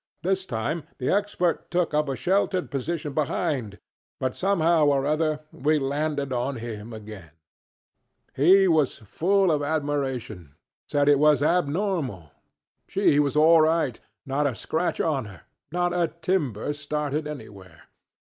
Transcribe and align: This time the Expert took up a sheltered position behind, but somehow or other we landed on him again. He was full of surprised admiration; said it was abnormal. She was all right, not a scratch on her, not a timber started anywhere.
This 0.23 0.47
time 0.47 0.85
the 0.97 1.11
Expert 1.11 1.69
took 1.69 1.93
up 1.93 2.09
a 2.09 2.15
sheltered 2.15 2.71
position 2.71 3.13
behind, 3.13 3.77
but 4.19 4.33
somehow 4.33 4.87
or 4.87 5.05
other 5.05 5.41
we 5.51 5.77
landed 5.77 6.33
on 6.33 6.55
him 6.55 6.91
again. 6.91 7.29
He 8.35 8.67
was 8.67 8.97
full 8.97 9.51
of 9.51 9.59
surprised 9.59 9.75
admiration; 9.77 10.55
said 10.87 11.07
it 11.07 11.19
was 11.19 11.43
abnormal. 11.43 12.31
She 12.87 13.19
was 13.19 13.35
all 13.35 13.61
right, 13.61 13.99
not 14.25 14.47
a 14.47 14.55
scratch 14.55 14.99
on 14.99 15.25
her, 15.25 15.43
not 15.71 15.93
a 15.93 16.07
timber 16.07 16.73
started 16.73 17.27
anywhere. 17.27 17.83